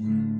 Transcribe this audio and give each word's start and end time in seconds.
Mm-hmm. 0.00 0.31